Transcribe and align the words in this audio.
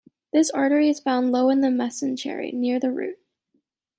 This 0.33 0.49
artery 0.49 0.89
is 0.89 0.99
found 0.99 1.31
low 1.31 1.51
in 1.51 1.61
the 1.61 1.67
mesentery, 1.67 2.51
near 2.51 2.79
the 2.79 2.89
root. 2.91 3.19